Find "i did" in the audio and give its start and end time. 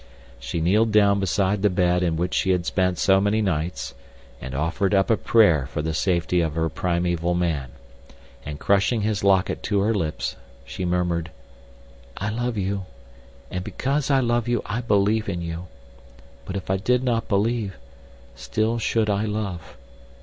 16.71-17.03